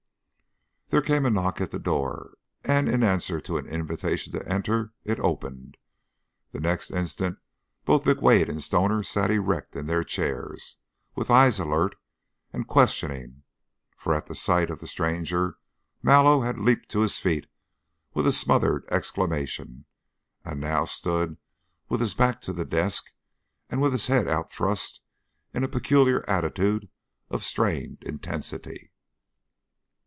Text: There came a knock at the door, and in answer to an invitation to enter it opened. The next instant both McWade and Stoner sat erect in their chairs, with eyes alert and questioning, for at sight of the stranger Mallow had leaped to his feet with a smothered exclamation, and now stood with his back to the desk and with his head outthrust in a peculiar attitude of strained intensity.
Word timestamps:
There 0.89 1.01
came 1.01 1.25
a 1.25 1.29
knock 1.29 1.61
at 1.61 1.71
the 1.71 1.79
door, 1.79 2.37
and 2.65 2.89
in 2.89 3.01
answer 3.01 3.39
to 3.39 3.55
an 3.57 3.65
invitation 3.65 4.33
to 4.33 4.45
enter 4.45 4.91
it 5.05 5.21
opened. 5.21 5.77
The 6.51 6.59
next 6.59 6.91
instant 6.91 7.37
both 7.85 8.03
McWade 8.03 8.49
and 8.49 8.61
Stoner 8.61 9.01
sat 9.01 9.31
erect 9.31 9.77
in 9.77 9.87
their 9.87 10.03
chairs, 10.03 10.75
with 11.15 11.31
eyes 11.31 11.61
alert 11.61 11.95
and 12.51 12.67
questioning, 12.67 13.43
for 13.95 14.13
at 14.13 14.35
sight 14.35 14.69
of 14.69 14.81
the 14.81 14.85
stranger 14.85 15.57
Mallow 16.03 16.41
had 16.41 16.59
leaped 16.59 16.89
to 16.89 16.99
his 16.99 17.17
feet 17.19 17.47
with 18.13 18.27
a 18.27 18.33
smothered 18.33 18.83
exclamation, 18.89 19.85
and 20.43 20.59
now 20.59 20.83
stood 20.83 21.37
with 21.87 22.01
his 22.01 22.15
back 22.15 22.41
to 22.41 22.51
the 22.51 22.65
desk 22.65 23.13
and 23.69 23.81
with 23.81 23.93
his 23.93 24.07
head 24.07 24.27
outthrust 24.27 24.99
in 25.53 25.63
a 25.63 25.69
peculiar 25.69 26.29
attitude 26.29 26.89
of 27.29 27.45
strained 27.45 28.03
intensity. 28.03 28.89